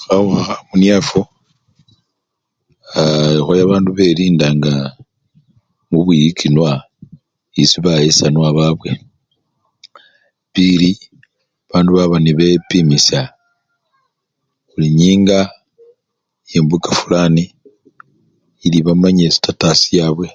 Khawukha 0.00 0.42
khamuniafu, 0.56 1.20
Aa 3.00 3.26
khakhoya 3.34 3.70
bandu 3.72 3.90
belinda 3.96 4.46
nga 4.56 4.74
bubwiyikinwa 5.90 6.70
esi 7.60 7.78
bayesanwa 7.84 8.50
babwe, 8.58 8.90
pili 10.54 10.90
bandu 11.70 11.90
baba 11.96 12.16
nebepimisya 12.20 13.20
buli 14.68 14.88
nyinga 15.00 15.38
yembuka 16.52 16.90
fulani 17.00 17.44
ili 18.64 18.78
bamanya 18.86 19.26
sitatasi 19.34 19.84
chabwe 19.96 20.28